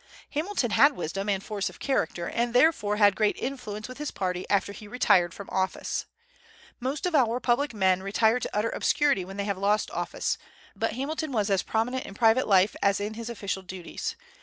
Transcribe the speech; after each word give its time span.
Hamilton 0.31 0.71
had 0.71 0.93
wisdom 0.93 1.29
and 1.29 1.43
force 1.43 1.69
of 1.69 1.77
character, 1.79 2.27
and 2.27 2.55
therefore 2.55 2.95
had 2.97 3.15
great 3.15 3.37
influence 3.37 3.87
with 3.87 3.99
his 3.99 4.09
party 4.09 4.47
after 4.49 4.71
he 4.73 4.87
retired 4.87 5.31
from 5.31 5.47
office. 5.51 6.07
Most 6.79 7.05
of 7.05 7.13
our 7.13 7.39
public 7.39 7.71
men 7.71 8.01
retire 8.01 8.39
to 8.39 8.49
utter 8.51 8.71
obscurity 8.71 9.23
when 9.23 9.37
they 9.37 9.45
have 9.45 9.59
lost 9.59 9.91
office, 9.91 10.39
but 10.75 10.93
Hamilton 10.93 11.31
was 11.31 11.51
as 11.51 11.61
prominent 11.61 12.07
in 12.07 12.15
private 12.15 12.47
life 12.47 12.75
as 12.81 12.99
in 12.99 13.13
his 13.13 13.29
official 13.29 13.61
duties. 13.61 14.15